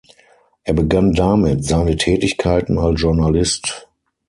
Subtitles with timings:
[0.63, 3.87] Er begann damit seine Tätigkeiten als Journalist.